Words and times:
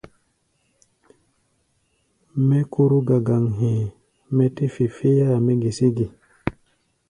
Mɛ́ 2.47 2.61
kóró 2.71 2.97
gagaŋ 3.07 3.43
hɛ̧ɛ̧, 3.57 3.93
mɛ́ 4.35 4.47
tɛ́ 4.55 4.67
fe 4.73 4.85
féáa 4.97 5.37
mɛ́ 5.45 5.55
gesé 5.61 5.87
ge? 5.95 6.05